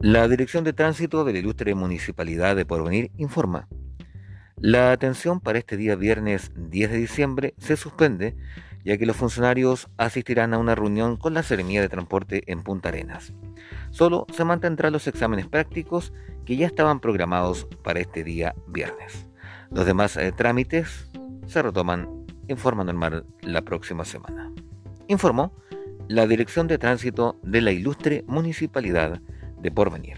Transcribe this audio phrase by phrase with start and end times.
[0.00, 3.66] La Dirección de Tránsito de la Ilustre Municipalidad de Porvenir informa.
[4.56, 8.36] La atención para este día viernes 10 de diciembre se suspende
[8.84, 12.90] ya que los funcionarios asistirán a una reunión con la Seremía de Transporte en Punta
[12.90, 13.32] Arenas.
[13.90, 16.12] Solo se mantendrán los exámenes prácticos
[16.46, 19.26] que ya estaban programados para este día viernes.
[19.72, 21.10] Los demás eh, trámites
[21.48, 22.08] se retoman
[22.46, 24.52] en forma normal la próxima semana.
[25.08, 25.52] Informó
[26.06, 29.20] la Dirección de Tránsito de la Ilustre Municipalidad
[29.60, 30.16] de porvenir.